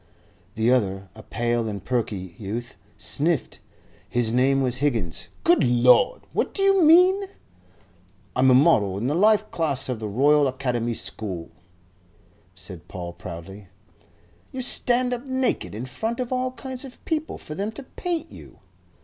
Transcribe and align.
The 0.55 0.71
other, 0.71 1.09
a 1.13 1.21
pale 1.21 1.67
and 1.67 1.85
perky 1.85 2.33
youth, 2.39 2.75
sniffed. 2.97 3.59
His 4.09 4.33
name 4.33 4.63
was 4.63 4.77
Higgins. 4.77 5.29
"Good 5.43 5.63
Lord! 5.63 6.23
What 6.33 6.55
do 6.55 6.63
you 6.63 6.81
mean?" 6.81 7.25
"I'm 8.35 8.49
a 8.49 8.55
model 8.55 8.97
in 8.97 9.05
the 9.05 9.13
life 9.13 9.51
class 9.51 9.89
of 9.89 9.99
the 9.99 10.07
Royal 10.07 10.47
Academy 10.47 10.95
School," 10.95 11.51
said 12.55 12.87
Paul, 12.87 13.13
proudly. 13.13 13.67
"You 14.51 14.63
stand 14.63 15.13
up 15.13 15.23
naked 15.23 15.75
in 15.75 15.85
front 15.85 16.19
of 16.19 16.33
all 16.33 16.49
kinds 16.53 16.83
of 16.83 17.05
people 17.05 17.37
for 17.37 17.53
them 17.53 17.71
to 17.73 17.83
paint 17.83 18.31
you?" 18.31 18.57